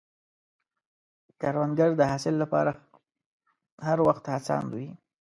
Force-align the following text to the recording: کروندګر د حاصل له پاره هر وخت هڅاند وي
کروندګر 1.41 1.89
د 1.97 2.01
حاصل 2.11 2.33
له 2.41 2.45
پاره 2.53 2.73
هر 3.87 3.97
وخت 4.07 4.23
هڅاند 4.33 4.69
وي 4.75 4.89